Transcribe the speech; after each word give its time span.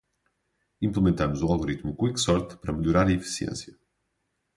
Implementamos 0.87 1.43
o 1.43 1.51
algoritmo 1.53 1.95
Quick 1.95 2.17
Sort 2.19 2.57
para 2.59 2.73
melhorar 2.75 3.05
a 3.05 3.11
eficiência. 3.13 3.77